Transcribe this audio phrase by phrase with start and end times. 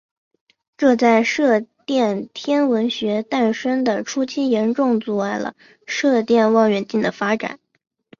[0.77, 5.53] 这在射电天文学诞生的初期严重阻碍了
[5.85, 7.59] 射电望远镜的发展。